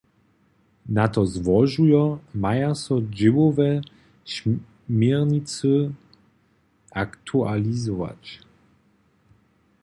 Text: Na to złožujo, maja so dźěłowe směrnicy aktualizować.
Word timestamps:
Na 0.95 1.05
to 1.13 1.21
złožujo, 1.33 2.03
maja 2.43 2.71
so 2.83 2.95
dźěłowe 3.17 3.69
směrnicy 4.33 5.93
aktualizować. 6.91 8.39